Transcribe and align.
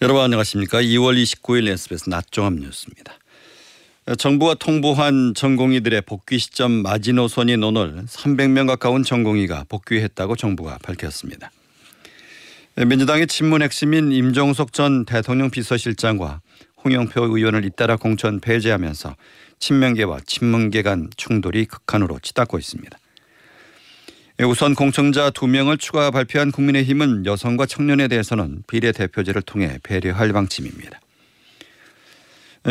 여러분 0.00 0.22
안녕하십니까? 0.22 0.80
2월 0.80 1.20
29일 1.20 1.66
SBS 1.72 2.08
낮종합 2.08 2.52
뉴스입니다. 2.52 3.14
정부가 4.16 4.54
통보한 4.54 5.34
전공의들의 5.34 6.02
복귀 6.02 6.38
시점 6.38 6.70
마지노선인 6.70 7.64
오늘 7.64 8.04
300명 8.04 8.68
가까운 8.68 9.02
전공의가 9.02 9.64
복귀했다고 9.68 10.36
정부가 10.36 10.78
밝혔습니다. 10.84 11.50
민주당의 12.76 13.26
친문 13.26 13.60
핵심인 13.60 14.12
임종석 14.12 14.72
전 14.72 15.04
대통령 15.04 15.50
비서실장과 15.50 16.42
홍영표 16.84 17.36
의원을 17.36 17.64
잇따라 17.64 17.96
공천 17.96 18.38
폐지하면서 18.38 19.16
친명계와 19.58 20.20
친문계 20.24 20.82
간 20.82 21.10
충돌이 21.16 21.64
극한으로 21.64 22.20
치닫고 22.20 22.56
있습니다. 22.56 22.96
우선 24.44 24.76
공청자 24.76 25.30
2명을 25.30 25.80
추가 25.80 26.12
발표한 26.12 26.52
국민의힘은 26.52 27.26
여성과 27.26 27.66
청년에 27.66 28.06
대해서는 28.06 28.62
비례대표제를 28.68 29.42
통해 29.42 29.78
배려할 29.82 30.32
방침입니다. 30.32 31.00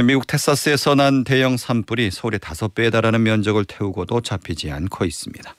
미국 0.05 0.27
텍사스에서 0.27 0.95
난 0.95 1.25
대형 1.25 1.57
산불이 1.57 2.11
서울의 2.11 2.39
다섯 2.39 2.73
배에 2.73 2.89
달하는 2.89 3.21
면적을 3.23 3.65
태우고도 3.65 4.21
잡히지 4.21 4.71
않고 4.71 5.03
있습니다. 5.03 5.55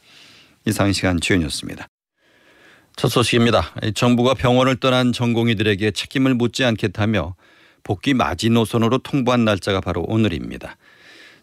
이상 0.65 0.93
시간 0.93 1.21
주연이었습니다. 1.21 1.87
첫 2.97 3.09
소식입니다. 3.09 3.75
정부가 3.95 4.33
병원을 4.33 4.77
떠난 4.77 5.13
전공의들에게 5.13 5.91
책임을 5.91 6.35
묻지 6.35 6.65
않겠다며 6.65 7.35
복귀 7.85 8.15
마지노선으로 8.15 8.99
통보한 8.99 9.45
날짜가 9.45 9.83
바로 9.83 10.03
오늘입니다. 10.09 10.77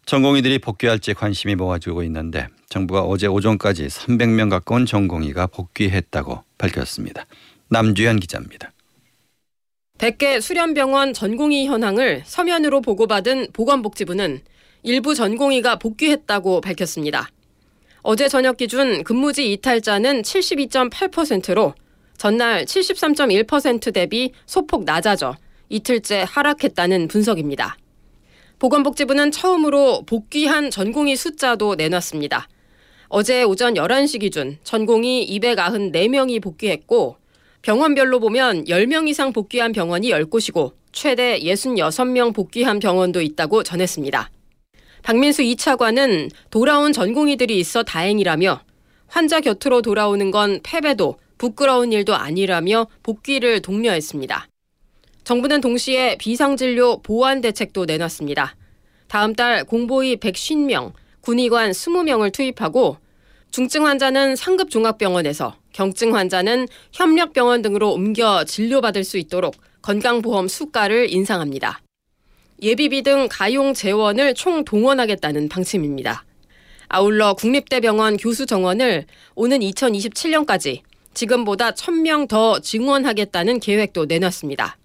전공의들이 0.05 0.59
복귀할지 0.59 1.13
관심이 1.13 1.55
모아지고 1.55 2.03
있는데 2.03 2.47
정부가 2.69 3.01
어제 3.01 3.27
오전까지 3.27 3.87
300명 3.87 4.49
가까운 4.49 4.85
전공의가 4.85 5.47
복귀했다고 5.47 6.43
밝혔습니다. 6.57 7.25
남주현 7.69 8.19
기자입니다. 8.19 8.71
100개 9.97 10.41
수련병원 10.41 11.13
전공의 11.13 11.67
현황을 11.67 12.23
서면으로 12.25 12.81
보고받은 12.81 13.47
보건복지부는 13.53 14.41
일부 14.83 15.15
전공의가 15.15 15.77
복귀했다고 15.77 16.61
밝혔습니다. 16.61 17.29
어제 18.03 18.27
저녁 18.27 18.57
기준 18.57 19.03
근무지 19.03 19.51
이탈자는 19.53 20.21
72.8%로 20.21 21.73
전날 22.17 22.65
73.1% 22.65 23.91
대비 23.93 24.31
소폭 24.45 24.83
낮아져 24.83 25.35
이틀째 25.69 26.25
하락했다는 26.27 27.07
분석입니다. 27.07 27.77
보건복지부는 28.59 29.31
처음으로 29.31 30.03
복귀한 30.05 30.71
전공의 30.71 31.15
숫자도 31.15 31.75
내놨습니다. 31.75 32.47
어제 33.07 33.43
오전 33.43 33.75
11시 33.75 34.19
기준 34.19 34.57
전공의 34.63 35.27
294명이 35.39 36.41
복귀했고 36.41 37.17
병원별로 37.61 38.19
보면 38.19 38.65
10명 38.65 39.07
이상 39.07 39.33
복귀한 39.33 39.71
병원이 39.71 40.09
10곳이고 40.09 40.73
최대 40.91 41.39
66명 41.39 42.33
복귀한 42.33 42.79
병원도 42.79 43.21
있다고 43.21 43.63
전했습니다. 43.63 44.31
박민수 45.03 45.43
2차관은 45.43 46.31
돌아온 46.49 46.93
전공의들이 46.93 47.59
있어 47.59 47.83
다행이라며 47.83 48.61
환자 49.07 49.39
곁으로 49.39 49.81
돌아오는 49.81 50.31
건 50.31 50.61
패배도 50.63 51.17
부끄러운 51.37 51.91
일도 51.91 52.15
아니라며 52.15 52.87
복귀를 53.03 53.61
독려했습니다. 53.61 54.47
정부는 55.25 55.59
동시에 55.59 56.17
비상진료 56.17 57.01
보완 57.01 57.41
대책도 57.41 57.85
내놨습니다. 57.85 58.55
다음 59.07 59.33
달 59.33 59.63
공보의 59.63 60.17
150명, 60.17 60.93
군의관 61.21 61.71
20명을 61.71 62.31
투입하고 62.31 62.97
중증 63.49 63.87
환자는 63.87 64.35
상급 64.35 64.69
종합병원에서 64.69 65.55
경증 65.73 66.15
환자는 66.15 66.67
협력병원 66.91 67.63
등으로 67.63 67.93
옮겨 67.93 68.43
진료받을 68.43 69.03
수 69.03 69.17
있도록 69.17 69.55
건강보험 69.81 70.47
수가를 70.47 71.11
인상합니다. 71.11 71.81
예비비 72.61 73.01
등 73.01 73.27
가용 73.27 73.73
재원을 73.73 74.35
총 74.35 74.63
동원하겠다는 74.63 75.49
방침입니다. 75.49 76.23
아울러 76.87 77.33
국립대병원 77.33 78.17
교수 78.17 78.45
정원을 78.45 79.05
오는 79.33 79.59
2027년까지 79.59 80.81
지금보다 81.15 81.71
1000명 81.71 82.27
더 82.27 82.59
증원하겠다는 82.59 83.59
계획도 83.59 84.05
내놨습니다. 84.05 84.77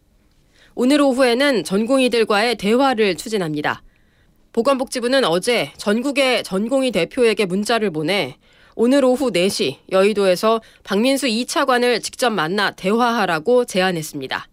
오늘 0.74 1.00
오후에는 1.00 1.64
전공의들과의 1.64 2.56
대화를 2.56 3.16
추진합니다. 3.16 3.82
보건복지부는 4.52 5.24
어제 5.24 5.72
전국의 5.76 6.42
전공의 6.44 6.90
대표에게 6.92 7.46
문자를 7.46 7.90
보내 7.90 8.36
오늘 8.74 9.04
오후 9.04 9.30
4시 9.30 9.76
여의도에서 9.90 10.60
박민수 10.84 11.26
2차관을 11.26 12.02
직접 12.02 12.30
만나 12.30 12.70
대화하라고 12.70 13.64
제안했습니다. 13.64 14.48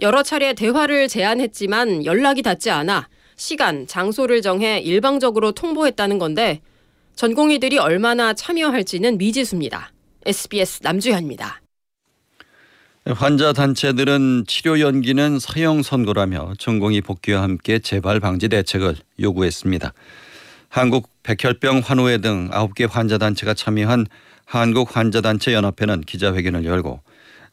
여러 0.00 0.22
차례 0.22 0.54
대화를 0.54 1.08
제안했지만 1.08 2.04
연락이 2.04 2.42
닿지 2.42 2.70
않아 2.70 3.08
시간, 3.36 3.86
장소를 3.86 4.42
정해 4.42 4.80
일방적으로 4.80 5.52
통보했다는 5.52 6.18
건데 6.18 6.60
전공의들이 7.14 7.78
얼마나 7.78 8.34
참여할지는 8.34 9.18
미지수입니다. 9.18 9.92
SBS 10.26 10.80
남주현입니다. 10.82 11.60
환자 13.14 13.54
단체들은 13.54 14.44
치료 14.46 14.80
연기는 14.80 15.38
서형 15.38 15.82
선고라며 15.82 16.52
전공의 16.58 17.00
복귀와 17.00 17.42
함께 17.42 17.78
재발 17.78 18.20
방지 18.20 18.48
대책을 18.48 18.96
요구했습니다. 19.18 19.94
한국 20.68 21.08
백혈병 21.22 21.80
환우회 21.82 22.18
등 22.18 22.50
9개 22.50 22.86
환자 22.90 23.16
단체가 23.16 23.54
참여한 23.54 24.06
한국 24.44 24.94
환자 24.94 25.22
단체 25.22 25.54
연합회는 25.54 26.02
기자회견을 26.02 26.66
열고 26.66 27.00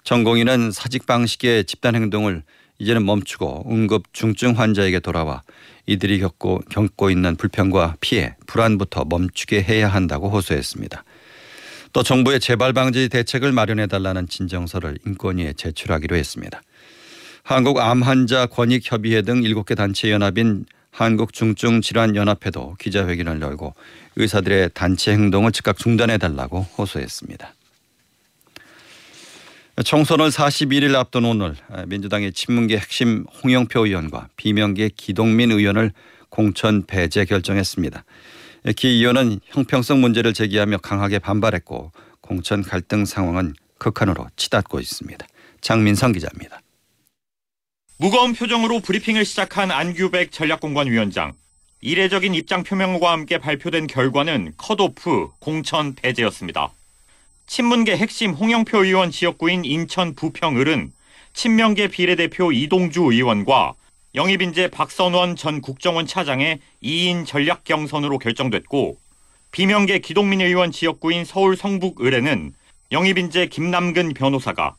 전공의는 0.04 0.72
사직 0.72 1.06
방식의 1.06 1.64
집단 1.64 1.96
행동을 1.96 2.44
이제는 2.78 3.06
멈추고 3.06 3.68
응급 3.72 4.14
중증 4.14 4.60
환자에게 4.60 5.00
돌아와 5.00 5.42
이들이 5.86 6.20
겪고 6.20 6.64
겪고 6.70 7.10
있는 7.10 7.38
불평과 7.38 7.96
피해, 8.02 8.36
불안부터 8.46 9.06
멈추게 9.06 9.64
해야 9.64 9.88
한다고 9.88 10.30
호소했습니다. 10.30 11.06
또 11.96 12.04
정부의 12.04 12.42
재발 12.42 12.74
방지 12.74 13.08
대책을 13.08 13.54
마련해 13.54 13.88
달라는 13.88 14.28
진정서를 14.28 14.98
인권위에 15.06 15.54
제출하기로 15.54 16.18
했습니다. 16.18 16.62
한국 17.42 17.80
암 17.80 18.02
환자 18.02 18.48
권익 18.48 18.92
협의회 18.92 19.22
등 19.22 19.40
7개 19.40 19.78
단체 19.78 20.12
연합인 20.12 20.66
한국 20.92 21.32
중증 21.32 21.80
질환 21.80 22.18
연합회도 22.18 22.76
기자회견을 22.82 23.40
열고 23.40 23.76
의사들의 24.18 24.72
단체 24.74 25.14
행동을 25.14 25.54
즉각 25.54 25.78
중단해 25.78 26.18
달라고 26.18 26.64
호소했습니다. 26.78 27.54
총선을 29.86 30.32
41일 30.32 30.96
앞둔 30.96 31.24
오늘 31.24 31.56
민주당의 31.88 32.34
친문계 32.34 32.76
핵심 32.76 33.24
홍영표 33.42 33.86
의원과 33.86 34.28
비명계 34.36 34.90
기동민 34.98 35.54
의원을 35.54 35.94
공천 36.28 36.86
배제 36.86 37.24
결정했습니다. 37.24 38.04
기 38.74 38.88
의원은 38.88 39.42
형평성 39.46 40.02
문제를 40.02 40.34
제기하며 40.34 40.78
강하게 40.78 41.20
반발했고 41.20 41.92
공천 42.22 42.64
갈등 42.64 43.06
상황은 43.06 43.54
극한으로 43.78 44.28
치닫고 44.36 44.80
있습니다. 44.80 45.26
장민성 45.62 46.14
기자입니다. 46.14 46.62
무거운 47.98 48.34
표정으로 48.34 48.80
브리핑을 48.80 49.24
시작한 49.24 49.72
안규백 49.72 50.32
전략공관위원장. 50.32 51.34
이례적인 51.82 52.34
입장 52.34 52.64
표명과 52.64 53.12
함께 53.12 53.38
발표된 53.38 53.86
결과는 53.86 54.54
컷오프 54.58 55.30
공천 55.40 55.94
배제였습니다. 55.94 56.74
친문계 57.46 57.96
핵심 57.96 58.32
홍영표 58.32 58.84
의원 58.84 59.12
지역구인 59.12 59.66
인천 59.66 60.16
부평을은 60.16 60.94
친명계 61.34 61.90
비례대표 61.90 62.52
이동주 62.52 63.02
의원과 63.12 63.76
영입인재 64.16 64.70
박선원 64.70 65.36
전 65.36 65.60
국정원 65.60 66.08
차장의 66.08 66.60
2인 66.82 67.26
전략 67.26 67.66
경선으로 67.66 68.18
결정됐고 68.18 68.98
비명계 69.52 70.00
기동민 70.00 70.40
의원 70.40 70.72
지역구인 70.72 71.26
서울 71.26 71.58
성북 71.58 72.00
을에는 72.00 72.54
영입인재 72.94 73.48
김남근 73.48 74.14
변호사가 74.14 74.78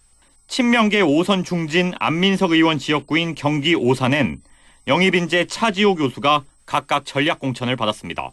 친명계 0.49 1.03
오선 1.03 1.45
중진 1.45 1.93
안민석 1.99 2.53
의원 2.53 2.79
지역구인 2.79 3.35
경기 3.35 3.75
오산엔 3.75 4.41
영입인재 4.87 5.49
차지호 5.49 5.97
교수가 5.97 6.45
각각 6.65 7.05
전략 7.05 7.39
공천을 7.39 7.77
받았습니다. 7.77 8.33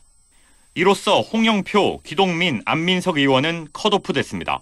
이로써 0.73 1.19
홍영표, 1.19 1.99
기동민, 2.03 2.61
안민석 2.63 3.17
의원은 3.17 3.67
컷오프 3.73 4.13
됐습니다. 4.13 4.61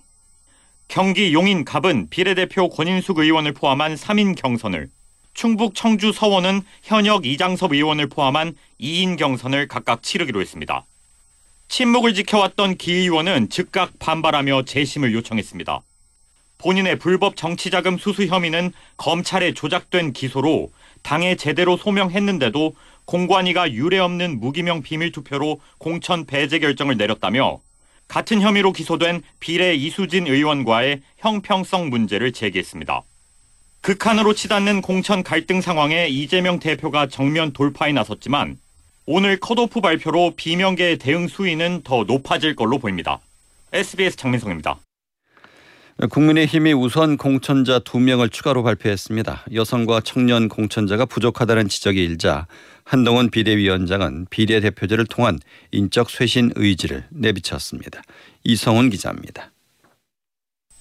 경기 0.87 1.33
용인 1.33 1.65
갑은 1.65 2.09
비례대표 2.09 2.69
권인숙 2.69 3.19
의원을 3.19 3.53
포함한 3.53 3.93
3인 3.93 4.35
경선을 4.35 4.89
충북 5.33 5.75
청주 5.75 6.11
서원은 6.11 6.61
현역 6.83 7.25
이장섭 7.25 7.73
의원을 7.73 8.07
포함한 8.07 8.55
2인 8.79 9.17
경선을 9.17 9.67
각각 9.67 10.03
치르기로 10.03 10.41
했습니다. 10.41 10.85
침묵을 11.67 12.13
지켜왔던 12.13 12.77
기 12.77 12.93
의원은 12.93 13.49
즉각 13.49 13.97
반발하며 13.99 14.63
재심을 14.65 15.13
요청했습니다. 15.13 15.81
본인의 16.57 16.99
불법 16.99 17.35
정치자금 17.35 17.97
수수 17.97 18.25
혐의는 18.25 18.71
검찰에 18.97 19.53
조작된 19.53 20.13
기소로 20.13 20.71
당에 21.01 21.35
제대로 21.35 21.75
소명했는데도 21.75 22.75
공관위가 23.05 23.71
유례 23.71 23.97
없는 23.97 24.39
무기명 24.39 24.83
비밀 24.83 25.11
투표로 25.11 25.59
공천 25.79 26.25
배제 26.25 26.59
결정을 26.59 26.97
내렸다며 26.97 27.61
같은 28.07 28.41
혐의로 28.41 28.73
기소된 28.73 29.23
비례 29.39 29.73
이수진 29.73 30.27
의원과의 30.27 31.01
형평성 31.17 31.89
문제를 31.89 32.31
제기했습니다. 32.33 33.03
극한으로 33.81 34.33
치닫는 34.35 34.81
공천 34.81 35.23
갈등 35.23 35.59
상황에 35.59 36.07
이재명 36.07 36.59
대표가 36.59 37.07
정면 37.07 37.51
돌파에 37.51 37.91
나섰지만 37.91 38.57
오늘 39.07 39.39
컷오프 39.39 39.81
발표로 39.81 40.33
비명계 40.35 40.97
대응 40.97 41.27
수위는 41.27 41.81
더 41.83 42.03
높아질 42.03 42.55
걸로 42.55 42.77
보입니다. 42.77 43.19
SBS 43.73 44.17
장민성입니다. 44.17 44.77
국민의힘이 46.09 46.73
우선 46.73 47.17
공천자 47.17 47.79
2명을 47.79 48.31
추가로 48.31 48.63
발표했습니다. 48.63 49.45
여성과 49.53 50.01
청년 50.01 50.47
공천자가 50.47 51.05
부족하다는 51.05 51.67
지적이 51.67 52.03
일자 52.03 52.47
한동훈 52.83 53.29
비대위원장은 53.29 54.27
비례대표제를 54.29 55.05
통한 55.07 55.39
인적 55.71 56.09
쇄신 56.09 56.53
의지를 56.55 57.05
내비쳤습니다. 57.09 58.01
이성훈 58.43 58.89
기자입니다. 58.89 59.50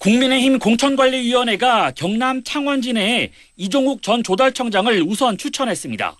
국민의힘 0.01 0.57
공천관리위원회가 0.57 1.91
경남 1.91 2.43
창원진해에 2.43 3.31
이종욱 3.55 4.01
전 4.01 4.23
조달청장을 4.23 5.03
우선 5.03 5.37
추천했습니다. 5.37 6.17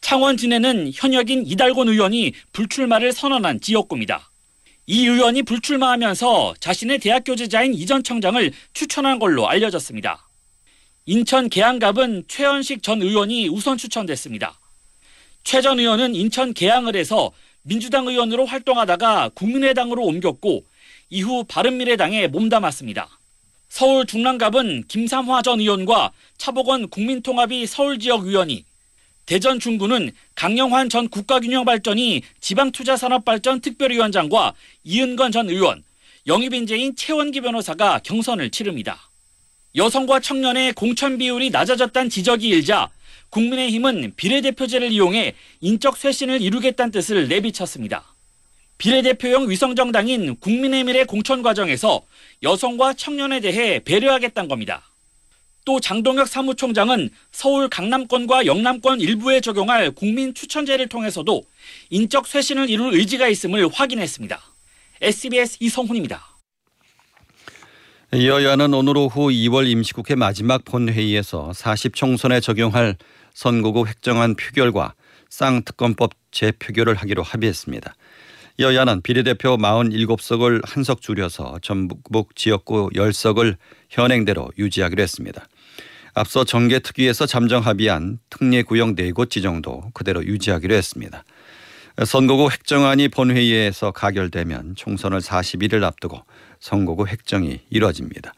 창원진해는 0.00 0.92
현역인 0.94 1.44
이달곤 1.44 1.88
의원이 1.88 2.32
불출마를 2.52 3.10
선언한 3.10 3.60
지역구입니다. 3.60 4.30
이 4.86 5.08
의원이 5.08 5.42
불출마하면서 5.42 6.54
자신의 6.60 7.00
대학 7.00 7.24
교제자인 7.24 7.74
이 7.74 7.86
전 7.86 8.04
청장을 8.04 8.52
추천한 8.72 9.18
걸로 9.18 9.48
알려졌습니다. 9.48 10.28
인천 11.06 11.48
계양갑은 11.48 12.26
최현식 12.28 12.84
전 12.84 13.02
의원이 13.02 13.48
우선 13.48 13.76
추천됐습니다. 13.76 14.60
최 15.42 15.60
전 15.60 15.80
의원은 15.80 16.14
인천 16.14 16.54
계양을 16.54 16.94
해서 16.94 17.32
민주당 17.62 18.06
의원으로 18.06 18.46
활동하다가 18.46 19.30
국민의당으로 19.34 20.04
옮겼고 20.04 20.64
이후 21.10 21.42
바른미래당에 21.48 22.28
몸담았습니다. 22.28 23.18
서울 23.74 24.06
중랑갑은 24.06 24.84
김삼화 24.86 25.42
전 25.42 25.58
의원과 25.58 26.12
차복원 26.38 26.88
국민통합이 26.90 27.66
서울지역위원이 27.66 28.64
대전 29.26 29.58
중구는 29.58 30.12
강영환 30.36 30.88
전 30.88 31.08
국가균형발전이 31.08 32.22
지방투자산업발전 32.38 33.62
특별위원장과 33.62 34.54
이은건 34.84 35.32
전 35.32 35.50
의원, 35.50 35.82
영입인재인 36.28 36.94
최원기 36.94 37.40
변호사가 37.40 37.98
경선을 38.04 38.52
치릅니다. 38.52 39.10
여성과 39.74 40.20
청년의 40.20 40.74
공천 40.74 41.18
비율이 41.18 41.50
낮아졌다는 41.50 42.10
지적이 42.10 42.50
일자 42.50 42.90
국민의힘은 43.30 44.12
비례대표제를 44.14 44.92
이용해 44.92 45.34
인적 45.62 45.96
쇄신을 45.96 46.42
이루겠다는 46.42 46.92
뜻을 46.92 47.26
내비쳤습니다. 47.26 48.13
비례대표용 48.84 49.48
위성정당인 49.48 50.36
국민의미래 50.36 51.04
공천 51.04 51.40
과정에서 51.40 52.02
여성과 52.42 52.92
청년에 52.92 53.40
대해 53.40 53.78
배려하겠다는 53.78 54.46
겁니다. 54.46 54.92
또 55.64 55.80
장동혁 55.80 56.28
사무총장은 56.28 57.08
서울 57.32 57.70
강남권과 57.70 58.44
영남권 58.44 59.00
일부에 59.00 59.40
적용할 59.40 59.90
국민 59.90 60.34
추천제를 60.34 60.88
통해서도 60.90 61.44
인적 61.88 62.26
쇄신을 62.26 62.68
이룰 62.68 62.92
의지가 62.92 63.26
있음을 63.28 63.66
확인했습니다. 63.72 64.38
SBS 65.00 65.56
이성훈입니다. 65.60 66.22
여야는 68.12 68.74
오늘 68.74 68.98
오후 68.98 69.30
2월 69.30 69.66
임시국회 69.66 70.14
마지막 70.14 70.62
본회의에서 70.66 71.52
40총선에 71.54 72.42
적용할 72.42 72.98
선거구 73.32 73.86
획정안 73.86 74.36
표결과 74.36 74.92
쌍특검법 75.30 76.10
재표결을 76.32 76.96
하기로 76.96 77.22
합의했습니다. 77.22 77.94
여야는 78.58 79.02
비례대표 79.02 79.56
47석을 79.56 80.62
한 80.64 80.84
석 80.84 81.00
줄여서 81.00 81.58
전북 81.62 82.36
지역구 82.36 82.90
10석을 82.94 83.56
현행대로 83.90 84.50
유지하기로 84.58 85.02
했습니다. 85.02 85.48
앞서 86.14 86.44
정계 86.44 86.78
특위에서 86.78 87.26
잠정 87.26 87.62
합의한 87.62 88.18
특례 88.30 88.62
구역 88.62 88.90
4곳 88.94 89.30
지정도 89.30 89.90
그대로 89.94 90.24
유지하기로 90.24 90.72
했습니다. 90.74 91.24
선거구 92.04 92.50
획정안이 92.50 93.08
본회의에서 93.08 93.90
가결되면 93.90 94.74
총선을 94.76 95.20
41일 95.20 95.82
앞두고 95.82 96.22
선거구 96.60 97.08
획정이 97.08 97.60
이뤄집니다. 97.70 98.34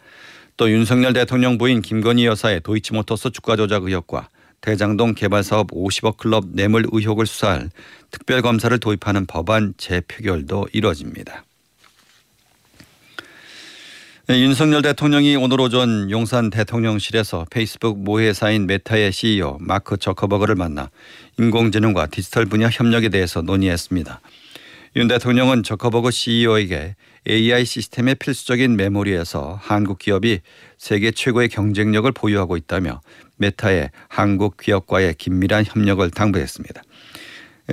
또 0.56 0.70
윤석열 0.70 1.12
대통령 1.12 1.58
부인 1.58 1.82
김건희 1.82 2.24
여사의 2.24 2.60
도이치모터스 2.62 3.30
주가 3.32 3.56
조작 3.56 3.84
의혹과 3.84 4.30
대장동 4.66 5.14
개발사업 5.14 5.68
50억 5.68 6.16
클럽 6.16 6.46
뇌물 6.48 6.86
의혹을 6.90 7.24
수사할 7.24 7.70
특별검사를 8.10 8.76
도입하는 8.80 9.24
법안 9.26 9.74
재표결도 9.76 10.66
이뤄집니다. 10.72 11.44
네, 14.26 14.40
윤석열 14.40 14.82
대통령이 14.82 15.36
오늘 15.36 15.60
오전 15.60 16.10
용산 16.10 16.50
대통령실에서 16.50 17.46
페이스북 17.48 18.02
모회사인 18.02 18.66
메타의 18.66 19.12
CEO 19.12 19.58
마크 19.60 19.98
저커버그를 19.98 20.56
만나 20.56 20.90
인공지능과 21.38 22.06
디지털 22.06 22.44
분야 22.46 22.68
협력에 22.68 23.08
대해서 23.08 23.42
논의했습니다. 23.42 24.20
윤 24.94 25.08
대통령은 25.08 25.62
저커버그 25.62 26.10
CEO에게 26.10 26.94
AI 27.28 27.64
시스템의 27.64 28.14
필수적인 28.16 28.76
메모리에서 28.76 29.58
한국 29.60 29.98
기업이 29.98 30.40
세계 30.78 31.10
최고의 31.10 31.48
경쟁력을 31.48 32.10
보유하고 32.12 32.56
있다며 32.56 33.00
메타의 33.36 33.90
한국 34.08 34.56
기업과의 34.56 35.14
긴밀한 35.14 35.64
협력을 35.66 36.08
당부했습니다. 36.10 36.82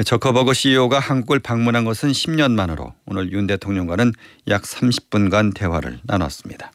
저커버그 0.05 0.55
CEO가 0.55 0.99
한국을 0.99 1.39
방문한 1.39 1.85
것은 1.85 2.11
10년 2.11 2.53
만으로 2.53 2.93
오늘 3.05 3.31
윤 3.31 3.45
대통령과는 3.45 4.11
약 4.47 4.63
30분간 4.63 5.53
대화를 5.53 5.99
나눴습니다. 6.03 6.71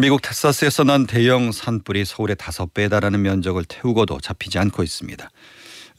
미국 0.00 0.22
텍사스에서 0.22 0.82
난 0.82 1.06
대형 1.06 1.52
산불이 1.52 2.04
서울의 2.04 2.36
다섯 2.36 2.74
배에 2.74 2.88
달하는 2.88 3.22
면적을 3.22 3.64
태우고도 3.64 4.18
잡히지 4.20 4.58
않고 4.58 4.82
있습니다. 4.82 5.30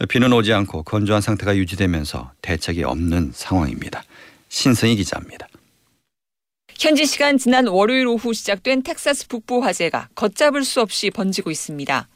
비는 0.09 0.33
오지 0.33 0.51
않고 0.51 0.83
건조한 0.83 1.21
상태가 1.21 1.55
유지되면서 1.55 2.33
대책이 2.41 2.83
없는 2.83 3.31
상황입니다. 3.33 4.03
신승희 4.49 4.97
기자입니다. 4.97 5.47
현지 6.77 7.05
시간 7.05 7.37
지난 7.37 7.67
월요일 7.67 8.05
오후 8.07 8.33
시작된 8.33 8.83
텍사스 8.83 9.27
북부 9.29 9.63
화재가 9.63 10.09
걷잡을 10.13 10.65
수 10.65 10.81
없이 10.81 11.09
번지고 11.09 11.49
있습니다. 11.49 12.09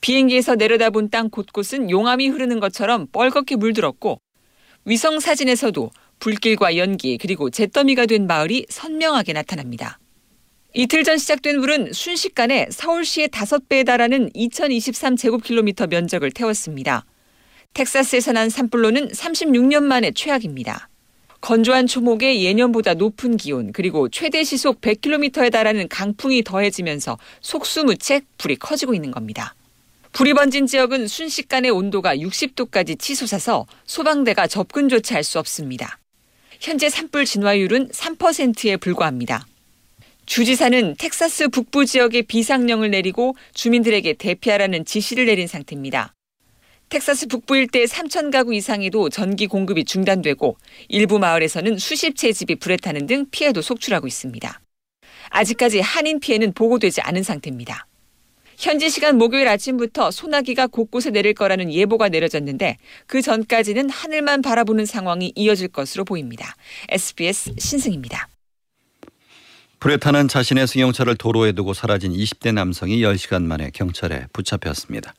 비행기에서 0.00 0.54
내려다본 0.54 1.10
땅 1.10 1.28
곳곳은 1.28 1.90
용암이 1.90 2.28
흐르는 2.28 2.60
것처럼 2.60 3.08
뻘겋게 3.08 3.56
물들었고 3.56 4.20
위성 4.84 5.18
사진에서도 5.18 5.90
불길과 6.20 6.76
연기 6.76 7.18
그리고 7.18 7.50
잿더미가 7.50 8.06
된 8.06 8.28
마을이 8.28 8.66
선명하게 8.68 9.32
나타납니다. 9.32 9.98
이틀 10.74 11.02
전 11.02 11.18
시작된 11.18 11.60
불은 11.60 11.92
순식간에 11.92 12.68
서울시의 12.70 13.28
5배에 13.28 13.84
달하는 13.84 14.30
2023제곱킬로미터 14.30 15.88
면적을 15.88 16.30
태웠습니다. 16.30 17.04
텍사스에서 17.76 18.32
난 18.32 18.48
산불로는 18.48 19.08
36년 19.08 19.82
만에 19.82 20.10
최악입니다. 20.12 20.88
건조한 21.42 21.86
초목에 21.86 22.40
예년보다 22.40 22.94
높은 22.94 23.36
기온 23.36 23.70
그리고 23.72 24.08
최대 24.08 24.42
시속 24.44 24.80
100km에 24.80 25.52
달하는 25.52 25.86
강풍이 25.86 26.42
더해지면서 26.42 27.18
속수무책 27.42 28.24
불이 28.38 28.56
커지고 28.56 28.94
있는 28.94 29.10
겁니다. 29.10 29.54
불이 30.12 30.32
번진 30.32 30.66
지역은 30.66 31.06
순식간에 31.06 31.68
온도가 31.68 32.16
60도까지 32.16 32.98
치솟아서 32.98 33.66
소방대가 33.84 34.46
접근조차 34.46 35.16
할 35.16 35.22
수 35.22 35.38
없습니다. 35.38 35.98
현재 36.58 36.88
산불 36.88 37.26
진화율은 37.26 37.90
3%에 37.90 38.78
불과합니다. 38.78 39.46
주지사는 40.24 40.94
텍사스 40.98 41.48
북부 41.48 41.84
지역에 41.84 42.22
비상령을 42.22 42.90
내리고 42.90 43.36
주민들에게 43.52 44.14
대피하라는 44.14 44.86
지시를 44.86 45.26
내린 45.26 45.46
상태입니다. 45.46 46.15
텍사스 46.96 47.26
북부 47.26 47.58
일대 47.58 47.84
3천 47.84 48.32
가구 48.32 48.54
이상에도 48.54 49.10
전기 49.10 49.46
공급이 49.46 49.84
중단되고 49.84 50.56
일부 50.88 51.18
마을에서는 51.18 51.76
수십 51.76 52.16
채 52.16 52.32
집이 52.32 52.54
불에 52.54 52.78
타는 52.78 53.06
등 53.06 53.26
피해도 53.30 53.60
속출하고 53.60 54.06
있습니다. 54.06 54.60
아직까지 55.28 55.80
한인 55.80 56.20
피해는 56.20 56.54
보고되지 56.54 57.02
않은 57.02 57.22
상태입니다. 57.22 57.86
현지 58.56 58.88
시간 58.88 59.18
목요일 59.18 59.46
아침부터 59.46 60.10
소나기가 60.10 60.68
곳곳에 60.68 61.10
내릴 61.10 61.34
거라는 61.34 61.70
예보가 61.70 62.08
내려졌는데 62.08 62.78
그 63.06 63.20
전까지는 63.20 63.90
하늘만 63.90 64.40
바라보는 64.40 64.86
상황이 64.86 65.34
이어질 65.36 65.68
것으로 65.68 66.06
보입니다. 66.06 66.56
SBS 66.88 67.56
신승입니다. 67.58 68.26
불에 69.80 69.98
타는 69.98 70.28
자신의 70.28 70.66
승용차를 70.66 71.16
도로에 71.16 71.52
두고 71.52 71.74
사라진 71.74 72.12
20대 72.12 72.54
남성이 72.54 73.02
10시간 73.02 73.42
만에 73.42 73.70
경찰에 73.74 74.28
붙잡혔습니다. 74.32 75.12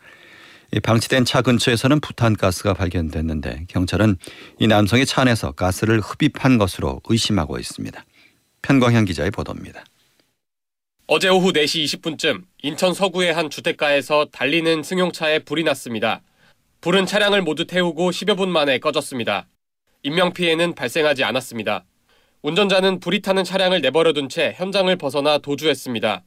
방치된 0.83 1.25
차 1.25 1.41
근처에서는 1.41 2.00
부탄가스가 2.01 2.74
발견됐는데 2.74 3.65
경찰은 3.69 4.17
이 4.59 4.67
남성의 4.67 5.05
차 5.05 5.21
안에서 5.21 5.51
가스를 5.53 6.01
흡입한 6.01 6.57
것으로 6.57 7.01
의심하고 7.05 7.57
있습니다. 7.57 8.05
편광현 8.62 9.05
기자의 9.05 9.31
보도입니다. 9.31 9.83
어제 11.07 11.29
오후 11.29 11.53
4시 11.53 11.86
20분쯤 11.86 12.43
인천 12.63 12.93
서구의 12.93 13.33
한 13.33 13.50
주택가에서 13.50 14.25
달리는 14.31 14.83
승용차에 14.83 15.39
불이 15.39 15.63
났습니다. 15.63 16.21
불은 16.81 17.05
차량을 17.05 17.41
모두 17.41 17.65
태우고 17.65 18.12
10여 18.12 18.36
분 18.36 18.50
만에 18.50 18.79
꺼졌습니다. 18.79 19.47
인명피해는 20.03 20.75
발생하지 20.75 21.24
않았습니다. 21.24 21.86
운전자는 22.41 23.00
불이 23.00 23.21
타는 23.21 23.45
차량을 23.45 23.81
내버려둔 23.81 24.27
채 24.29 24.53
현장을 24.57 24.93
벗어나 24.97 25.38
도주했습니다. 25.38 26.24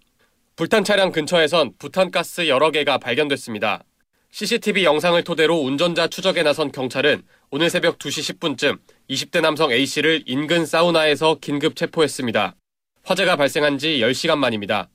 불탄 0.56 0.82
차량 0.82 1.12
근처에선 1.12 1.72
부탄가스 1.78 2.48
여러 2.48 2.70
개가 2.70 2.98
발견됐습니다. 2.98 3.84
CCTV 4.32 4.84
영상을 4.84 5.22
토대로 5.24 5.58
운전자 5.58 6.06
추적에 6.06 6.42
나선 6.42 6.70
경찰은 6.70 7.22
오늘 7.50 7.68
새벽 7.68 7.98
2시 7.98 8.38
10분쯤 8.38 8.78
20대 9.10 9.40
남성 9.40 9.72
A씨를 9.72 10.22
인근 10.26 10.64
사우나에서 10.64 11.38
긴급 11.40 11.74
체포했습니다. 11.74 12.54
화재가 13.02 13.36
발생한 13.36 13.78
지 13.78 13.98
10시간 13.98 14.38
만입니다. 14.38 14.88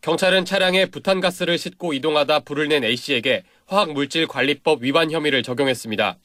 경찰은 0.00 0.46
차량에 0.46 0.86
부탄가스를 0.86 1.58
싣고 1.58 1.92
이동하다 1.92 2.40
불을 2.40 2.68
낸 2.68 2.82
A씨에게 2.82 3.42
화학물질관리법 3.66 4.82
위반 4.82 5.10
혐의를 5.10 5.42
적용했습니다. 5.42 6.16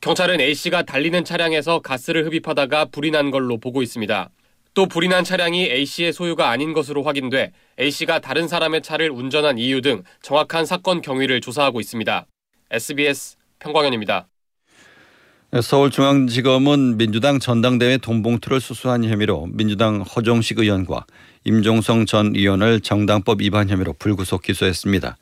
경찰은 0.00 0.40
A씨가 0.40 0.84
달리는 0.84 1.24
차량에서 1.24 1.80
가스를 1.80 2.26
흡입하다가 2.26 2.86
불이 2.86 3.10
난 3.10 3.32
걸로 3.32 3.58
보고 3.58 3.82
있습니다. 3.82 4.30
또 4.74 4.86
불이 4.86 5.08
난 5.08 5.22
차량이 5.22 5.64
A씨의 5.70 6.12
소유가 6.12 6.50
아닌 6.50 6.72
것으로 6.72 7.02
확인돼 7.02 7.52
A씨가 7.78 8.20
다른 8.20 8.48
사람의 8.48 8.82
차를 8.82 9.10
운전한 9.10 9.58
이유 9.58 9.82
등 9.82 10.02
정확한 10.22 10.64
사건 10.64 11.02
경위를 11.02 11.40
조사하고 11.40 11.80
있습니다. 11.80 12.26
SBS 12.70 13.36
평광현입니다. 13.58 14.28
서울중앙지검은 15.60 16.96
민주당 16.96 17.38
전당대회 17.38 17.98
돈봉투를 17.98 18.58
수수한 18.58 19.04
혐의로 19.04 19.46
민주당 19.52 20.00
허종식 20.00 20.58
의원과 20.58 21.04
임종성 21.44 22.06
전 22.06 22.34
의원을 22.34 22.80
정당법 22.80 23.42
위반 23.42 23.68
혐의로 23.68 23.92
불구속 23.92 24.40
기소했습니다. 24.40 25.18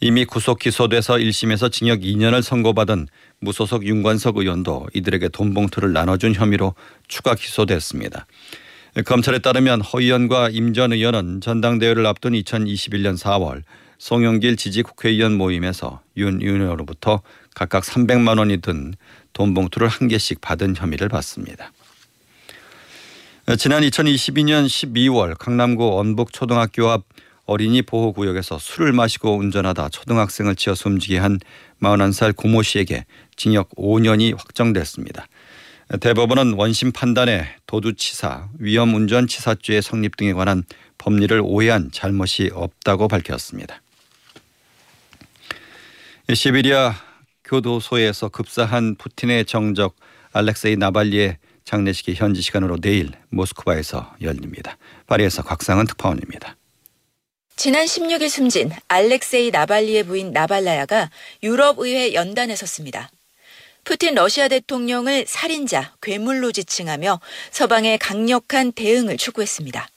이미 0.00 0.24
구속 0.24 0.60
기소돼서 0.60 1.14
1심에서 1.14 1.72
징역 1.72 2.02
2년을 2.02 2.42
선고받은 2.42 3.08
무소속 3.40 3.84
윤관석 3.84 4.36
의원도 4.36 4.86
이들에게 4.94 5.30
돈봉투를 5.30 5.92
나눠준 5.92 6.34
혐의로 6.34 6.74
추가 7.08 7.34
기소됐습니다. 7.34 8.26
검찰에 9.04 9.38
따르면 9.40 9.82
허 9.82 10.00
의원과 10.00 10.50
임 10.50 10.72
전 10.72 10.92
의원은 10.92 11.40
전당대회를 11.40 12.06
앞둔 12.06 12.32
2021년 12.32 13.18
4월 13.18 13.62
송영길 13.98 14.56
지지 14.56 14.82
국회의원 14.82 15.36
모임에서 15.36 16.00
윤 16.16 16.40
의원으로부터 16.42 17.22
각각 17.54 17.84
300만 17.84 18.38
원이 18.38 18.58
든 18.60 18.94
돈 19.36 19.52
봉투를 19.52 19.88
한 19.88 20.08
개씩 20.08 20.40
받은 20.40 20.76
혐의를 20.76 21.10
받습니다. 21.10 21.70
지난 23.58 23.82
2022년 23.82 24.64
12월 24.64 25.36
강남구 25.38 25.98
언북초등학교 25.98 26.88
앞 26.88 27.04
어린이 27.44 27.82
보호구역에서 27.82 28.58
술을 28.58 28.94
마시고 28.94 29.36
운전하다 29.36 29.90
초등학생을 29.90 30.56
치어 30.56 30.74
숨지게 30.74 31.18
한 31.18 31.38
41살 31.82 32.34
고모 32.34 32.62
씨에게 32.62 33.04
징역 33.36 33.68
5년이 33.76 34.34
확정됐습니다. 34.38 35.26
대법원은 35.88 36.54
원심 36.54 36.90
판단에 36.90 37.46
도주치사, 37.66 38.48
위험운전치사죄의 38.58 39.82
성립 39.82 40.16
등에 40.16 40.32
관한 40.32 40.64
법리를 40.98 41.40
오해한 41.44 41.90
잘못이 41.92 42.50
없다고 42.52 43.06
밝혔습니다. 43.06 43.80
시베리아 46.32 46.92
교도소에서 47.44 48.30
급사한 48.30 48.96
푸틴의 48.96 49.44
정적 49.44 49.94
알렉세이 50.32 50.76
나발리의 50.76 51.38
장례식이 51.64 52.14
현지 52.14 52.42
시간으로 52.42 52.78
내일 52.80 53.12
모스크바에서 53.28 54.16
열립니다. 54.22 54.76
파리에서 55.06 55.42
곽상은 55.42 55.86
특파원입니다. 55.86 56.56
지난 57.54 57.86
16일 57.86 58.28
숨진 58.28 58.70
알렉세이 58.88 59.52
나발리의 59.52 60.02
부인 60.04 60.32
나발라야가 60.32 61.10
유럽의회 61.44 62.14
연단에 62.14 62.56
섰습니다. 62.56 63.08
푸틴 63.86 64.16
러시아 64.16 64.48
대통령을 64.48 65.26
살인자, 65.28 65.94
괴물로 66.02 66.50
지칭하며 66.50 67.20
서방의 67.52 67.98
강력한 67.98 68.72
대응을 68.72 69.16
촉구했습니다. 69.16 69.88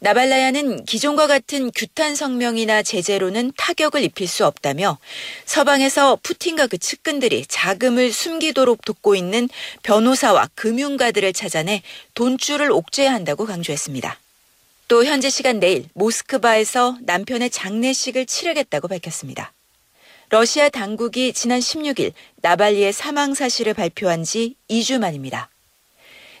나발라야는 0.00 0.84
기존과 0.84 1.28
같은 1.28 1.70
규탄 1.70 2.16
성명이나 2.16 2.82
제재로는 2.82 3.52
타격을 3.56 4.02
입힐 4.02 4.26
수 4.26 4.44
없다며 4.44 4.98
서방에서 5.44 6.18
푸틴과 6.24 6.66
그 6.66 6.76
측근들이 6.76 7.46
자금을 7.46 8.12
숨기도록 8.12 8.84
돕고 8.84 9.14
있는 9.14 9.48
변호사와 9.84 10.48
금융가들을 10.56 11.32
찾아내 11.34 11.82
돈줄을 12.14 12.72
옥죄해야 12.72 13.14
한다고 13.14 13.46
강조했습니다. 13.46 14.18
또 14.88 15.04
현재 15.04 15.30
시간 15.30 15.60
내일 15.60 15.86
모스크바에서 15.94 16.98
남편의 17.02 17.50
장례식을 17.50 18.26
치르겠다고 18.26 18.88
밝혔습니다. 18.88 19.53
러시아 20.34 20.68
당국이 20.68 21.32
지난 21.32 21.60
16일 21.60 22.12
나발리의 22.42 22.92
사망 22.92 23.34
사실을 23.34 23.72
발표한 23.72 24.24
지 24.24 24.56
2주 24.68 24.98
만입니다. 24.98 25.48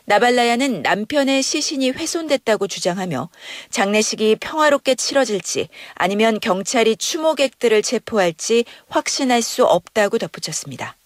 나발라야는 0.06 0.82
남편의 0.82 1.44
시신이 1.44 1.92
훼손됐다고 1.92 2.66
주장하며 2.66 3.28
장례식이 3.70 4.38
평화롭게 4.40 4.96
치러질지 4.96 5.68
아니면 5.94 6.40
경찰이 6.40 6.96
추모객들을 6.96 7.82
체포할지 7.82 8.64
확신할 8.88 9.42
수 9.42 9.64
없다고 9.64 10.18
덧붙였습니다. 10.18 10.96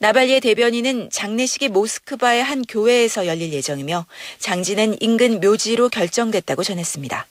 나발리의 0.00 0.42
대변인은 0.42 1.08
장례식이 1.08 1.68
모스크바의 1.68 2.44
한 2.44 2.66
교회에서 2.66 3.26
열릴 3.26 3.50
예정이며 3.54 4.04
장지는 4.38 4.98
인근 5.00 5.40
묘지로 5.40 5.88
결정됐다고 5.88 6.64
전했습니다. 6.64 7.26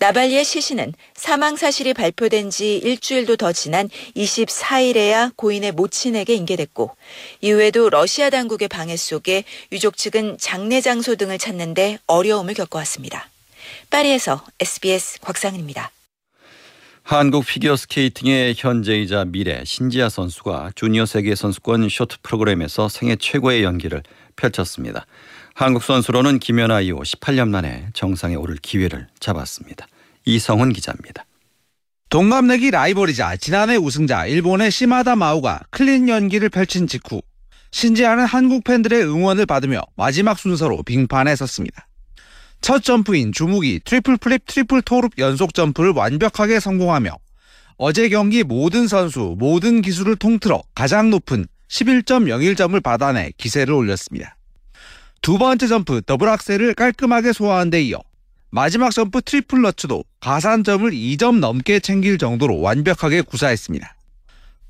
나발리의 0.00 0.46
시신은 0.46 0.94
사망 1.14 1.56
사실이 1.56 1.92
발표된 1.92 2.48
지 2.48 2.78
일주일도 2.78 3.36
더 3.36 3.52
지난 3.52 3.90
24일에야 4.16 5.36
고인의 5.36 5.72
모친에게 5.72 6.34
인계됐고 6.34 6.96
이후에도 7.42 7.90
러시아 7.90 8.30
당국의 8.30 8.68
방해 8.68 8.96
속에 8.96 9.44
유족 9.72 9.98
측은 9.98 10.38
장례 10.38 10.80
장소 10.80 11.16
등을 11.16 11.36
찾는데 11.36 11.98
어려움을 12.06 12.54
겪어왔습니다. 12.54 13.28
파리에서 13.90 14.42
SBS 14.58 15.20
곽상은입니다. 15.20 15.90
한국 17.02 17.44
피겨 17.44 17.76
스케이팅의 17.76 18.54
현재이자 18.56 19.26
미래 19.26 19.62
신지아 19.66 20.08
선수가 20.08 20.72
주니어 20.76 21.04
세계 21.04 21.34
선수권 21.34 21.90
쇼트 21.90 22.18
프로그램에서 22.22 22.88
생애 22.88 23.16
최고의 23.16 23.64
연기를 23.64 24.02
펼쳤습니다. 24.36 25.04
한국 25.54 25.82
선수로는 25.82 26.38
김연아 26.38 26.80
이후 26.80 27.00
18년 27.00 27.48
만에 27.48 27.88
정상에 27.92 28.34
오를 28.34 28.56
기회를 28.56 29.08
잡았습니다. 29.18 29.86
이성훈 30.24 30.72
기자입니다. 30.72 31.24
동갑내기 32.08 32.70
라이벌이자 32.70 33.36
지난해 33.36 33.76
우승자 33.76 34.26
일본의 34.26 34.70
시마다 34.70 35.14
마오가 35.16 35.60
clean 35.70 36.08
연기를 36.08 36.48
펼친 36.48 36.86
직후 36.86 37.22
신지아는 37.70 38.24
한국 38.24 38.64
팬들의 38.64 39.04
응원을 39.04 39.46
받으며 39.46 39.82
마지막 39.96 40.38
순서로 40.38 40.82
빙판에 40.82 41.36
섰습니다. 41.36 41.86
첫 42.60 42.82
점프인 42.82 43.32
주무기 43.32 43.80
triple 43.84 44.16
flip 44.16 44.44
triple 44.46 44.82
toe 44.82 44.97
loop 44.97 45.18
연속 45.18 45.54
점프를 45.54 45.92
완벽하게 45.92 46.58
성공하며 46.58 47.16
어제 47.76 48.08
경기 48.08 48.42
모든 48.42 48.88
선수 48.88 49.36
모든 49.38 49.80
기술을 49.80 50.16
통틀어 50.16 50.62
가장 50.74 51.10
높은 51.10 51.46
11.01점을 51.68 52.82
받아내 52.82 53.30
기세를 53.38 53.72
올렸습니다. 53.72 54.36
두 55.22 55.36
번째 55.36 55.66
점프 55.66 56.00
double 56.06 56.28
axel을 56.30 56.74
깔끔하게 56.74 57.34
소화한 57.34 57.68
데 57.68 57.82
이어 57.82 57.98
마지막 58.50 58.90
점프 58.90 59.20
triple 59.20 59.60
lutz도 59.60 60.02
가산점을 60.20 60.90
2점 60.90 61.40
넘게 61.40 61.80
챙길 61.80 62.16
정도로 62.16 62.60
완벽하게 62.60 63.20
구사했습니다. 63.20 63.96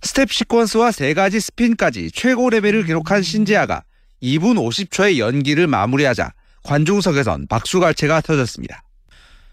스텝 0.03 0.29
시퀀스와 0.29 0.91
세 0.91 1.15
가지 1.15 1.39
스핀까지 1.41 2.11
최고 2.13 2.51
레벨을 2.51 2.85
기록한 2.85 3.23
신지아가 3.23 3.85
2분 4.23 4.57
50초의 4.57 5.19
연기를 5.19 5.69
마무리하자 5.69 6.33
관중석에선 6.65 7.47
박수갈채가 7.47 8.21
터졌습니다. 8.23 8.83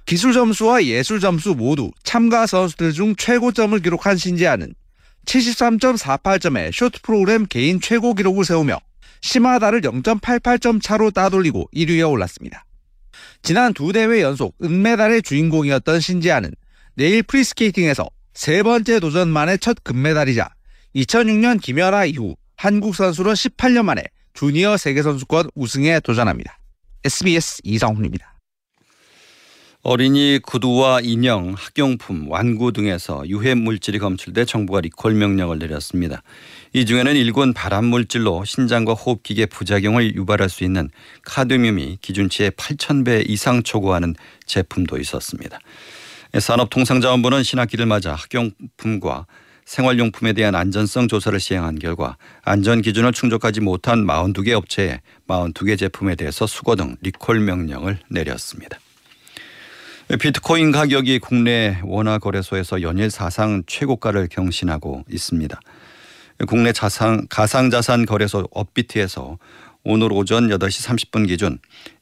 기술 0.05 0.33
점수와 0.33 0.83
예술 0.85 1.19
점수 1.19 1.53
모두 1.53 1.91
참가 2.03 2.47
선수들 2.47 2.93
중 2.93 3.15
최고점을 3.15 3.77
기록한 3.81 4.17
신지아는 4.17 4.73
73.48점의 5.25 6.71
쇼트 6.73 7.01
프로그램 7.01 7.45
개인 7.45 7.79
최고 7.79 8.15
기록을 8.15 8.45
세우며 8.45 8.79
시마다를 9.21 9.81
0.88점 9.81 10.81
차로 10.81 11.11
따돌리고 11.11 11.69
1위에 11.73 12.09
올랐습니다. 12.09 12.65
지난 13.41 13.73
두 13.73 13.93
대회 13.93 14.21
연속 14.21 14.55
은메달의 14.63 15.21
주인공이었던 15.21 15.99
신지아는 15.99 16.51
내일 16.95 17.23
프리스케이팅에서 17.23 18.07
세 18.33 18.63
번째 18.63 18.99
도전 18.99 19.29
만의 19.29 19.59
첫 19.59 19.77
금메달이자 19.83 20.49
2006년 20.95 21.61
김연아 21.61 22.05
이후 22.05 22.35
한국 22.55 22.95
선수로 22.95 23.33
18년 23.33 23.83
만에 23.83 24.03
주니어 24.33 24.77
세계선수권 24.77 25.49
우승에 25.55 25.99
도전합니다. 25.99 26.59
SBS 27.03 27.61
이성훈입니다. 27.63 28.36
어린이 29.89 30.37
구두와 30.43 30.99
인형, 31.01 31.55
학용품, 31.57 32.29
완구 32.29 32.73
등에서 32.73 33.25
유해 33.29 33.53
물질이 33.53 33.99
검출돼 33.99 34.43
정부가 34.43 34.81
리콜 34.81 35.13
명령을 35.13 35.59
내렸습니다. 35.59 36.23
이 36.73 36.85
중에는 36.85 37.15
일군 37.15 37.53
발암 37.53 37.85
물질로 37.85 38.43
신장과 38.43 38.91
호흡기계 38.95 39.45
부작용을 39.45 40.13
유발할 40.13 40.49
수 40.49 40.65
있는 40.65 40.89
카드뮴이 41.23 41.99
기준치의 42.01 42.51
8,000배 42.51 43.29
이상 43.29 43.63
초과하는 43.63 44.15
제품도 44.45 44.97
있었습니다. 44.97 45.57
산업통상자원부는 46.37 47.43
신학기를 47.43 47.85
맞아 47.85 48.13
학용품과 48.13 49.25
생활용품에 49.63 50.33
대한 50.33 50.55
안전성 50.55 51.07
조사를 51.07 51.39
시행한 51.39 51.79
결과 51.79 52.17
안전 52.43 52.81
기준을 52.81 53.13
충족하지 53.13 53.61
못한 53.61 54.05
42개 54.05 54.51
업체에 54.51 54.99
42개 55.29 55.77
제품에 55.77 56.15
대해서 56.15 56.45
수거 56.45 56.75
등 56.75 56.97
리콜 56.99 57.39
명령을 57.39 57.99
내렸습니다. 58.09 58.79
비트코인 60.15 60.71
가격이 60.71 61.19
국내 61.19 61.81
원화 61.83 62.17
거래소에서 62.17 62.81
연일 62.81 63.11
사상 63.11 63.63
최고가를 63.67 64.29
경신하고 64.31 65.03
있습니다. 65.09 65.59
국내 66.47 66.71
자산, 66.71 67.27
가상자산 67.27 68.05
거래소 68.05 68.47
업비트에서 68.51 69.37
오늘 69.83 70.13
오전 70.13 70.47
8시 70.47 71.11
30분 71.11 71.27
기준 71.27 71.59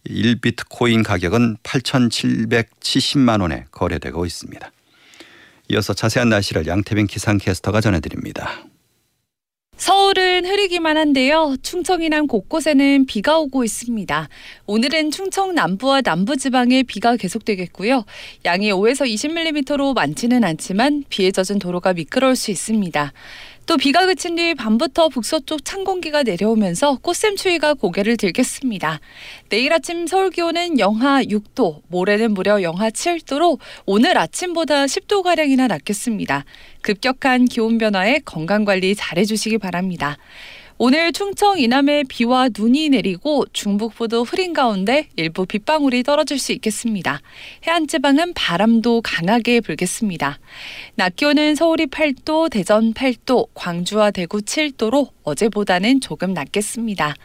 1비트코인 0.08 1.04
가격은 1.04 1.58
8,770만 1.64 3.42
원에 3.42 3.66
거래되고 3.72 4.24
있습니다. 4.24 4.72
이어서 5.70 5.94
자세한 5.94 6.30
날씨를 6.30 6.68
양태빈 6.68 7.08
기상캐스터가 7.08 7.82
전해드립니다. 7.82 8.65
서울은 9.78 10.46
흐리기만 10.46 10.96
한데요. 10.96 11.56
충청 11.62 12.02
이남 12.02 12.28
곳곳에는 12.28 13.06
비가 13.08 13.38
오고 13.38 13.66
있습니다. 13.66 14.30
오늘은 14.68 15.12
충청 15.12 15.54
남부와 15.54 16.02
남부 16.02 16.38
지방에 16.38 16.84
비가 16.84 17.18
계속되겠고요. 17.18 18.06
양이 18.46 18.72
5에서 18.72 19.06
20mm로 19.06 19.94
많지는 19.94 20.46
않지만 20.46 21.04
비에 21.10 21.32
젖은 21.32 21.60
도로가 21.60 21.94
미끄러울 21.94 22.38
수 22.38 22.52
있습니다. 22.52 23.12
또 23.66 23.78
비가 23.78 24.06
그친 24.06 24.36
뒤 24.36 24.54
밤부터 24.54 25.10
북서쪽 25.10 25.66
찬 25.66 25.84
공기가 25.84 26.22
내려오면서 26.22 27.00
꽃샘추위가 27.02 27.74
고개를 27.74 28.16
들겠습니다. 28.16 29.00
내일 29.50 29.74
아침 29.74 30.06
서울 30.06 30.30
기온은 30.30 30.78
영하 30.78 31.24
6도, 31.24 31.82
모레는 31.88 32.36
무려 32.36 32.62
영하 32.62 32.92
7도로 32.92 33.58
오늘 33.88 34.20
아침보다 34.20 34.86
10도가량이나 34.86 35.68
낮겠습니다. 35.68 36.46
급격한 36.82 37.46
기온 37.46 37.80
변화에 37.80 38.20
건강관리 38.24 38.94
잘해주시기 38.94 39.58
바랍니다. 39.58 40.18
오늘 40.78 41.14
충청 41.14 41.58
이남에 41.58 42.04
비와 42.04 42.50
눈이 42.56 42.90
내리고 42.90 43.46
중북부도 43.54 44.24
흐린 44.24 44.52
가운데 44.52 45.08
일부 45.16 45.46
빗방울이 45.46 46.04
떨어질 46.04 46.38
수 46.38 46.52
있겠습니다. 46.52 47.22
해안 47.66 47.88
지방은 47.88 48.34
바람도 48.34 49.02
강하게 49.02 49.62
불겠습니다. 49.62 50.38
낮 50.96 51.16
기온은 51.16 51.56
서울이 51.56 51.86
8도, 51.86 52.52
대전 52.52 52.94
8도, 52.94 53.48
광주와 53.54 54.12
대구 54.12 54.40
7도로 54.40 55.12
어제보다는 55.24 56.02
조금 56.02 56.34
낮겠습니다. 56.34 57.16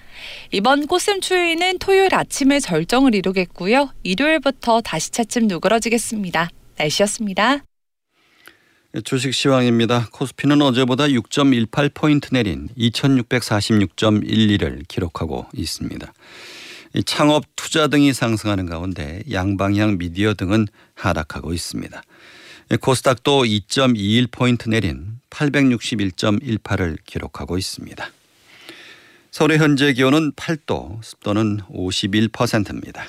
이번 0.52 0.86
꽃샘 0.86 1.20
추위는 1.20 1.78
토요일 1.78 2.14
아침에 2.14 2.60
절정을 2.60 3.16
이루겠고요. 3.16 3.92
일요일부터 4.04 4.80
다시 4.80 5.10
차츰 5.10 5.48
누그러지겠습니다. 5.48 6.50
날씨였습니다. 6.76 7.64
주식 9.04 9.32
시황입니다. 9.32 10.08
코스피는 10.10 10.60
어제보다 10.62 11.04
6.18포인트 11.04 12.32
내린 12.32 12.68
2646.12를 12.76 14.82
기록하고 14.88 15.46
있습니다. 15.54 16.12
창업 17.06 17.44
투자 17.54 17.86
등이 17.86 18.12
상승하는 18.12 18.66
가운데 18.66 19.22
양방향 19.30 19.98
미디어 19.98 20.34
등은 20.34 20.66
하락하고 20.94 21.52
있습니다. 21.52 22.02
코스닥도 22.80 23.44
2.21포인트 23.44 24.68
내린 24.68 25.20
861.18을 25.30 26.98
기록하고 27.04 27.58
있습니다. 27.58 28.10
서울의 29.30 29.58
현재 29.58 29.92
기온은 29.92 30.32
8도, 30.32 31.00
습도는 31.04 31.60
51%입니다. 31.70 33.08